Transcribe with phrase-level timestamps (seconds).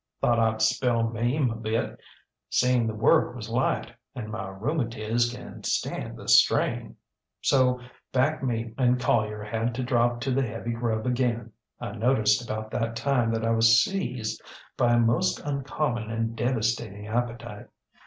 [0.23, 1.99] ŌĆśThought IŌĆÖd spell Mame a bit,
[2.51, 6.95] seeinŌĆÖ the work was light, and my rheumatiz can stand the strain.
[7.43, 11.51] ŌĆÖ ŌĆ£So back me and Collier had to drop to the heavy grub again.
[11.79, 14.41] I noticed about that time that I was seized
[14.75, 17.67] by a most uncommon and devastating appetite.